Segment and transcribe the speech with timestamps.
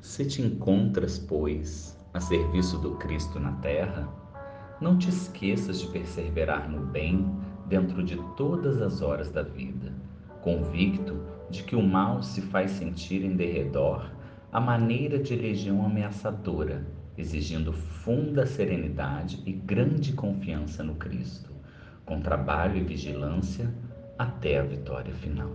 [0.00, 4.08] Se te encontras, pois, a serviço do Cristo na terra,
[4.80, 7.30] não te esqueças de perseverar no bem
[7.66, 9.92] dentro de todas as horas da vida,
[10.40, 14.10] convicto de que o mal se faz sentir em derredor
[14.50, 16.86] à maneira de legião ameaçadora,
[17.18, 21.50] exigindo funda serenidade e grande confiança no Cristo,
[22.06, 23.70] com trabalho e vigilância
[24.18, 25.50] até a vitória final.